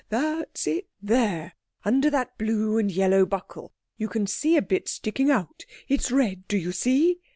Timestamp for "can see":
4.07-4.57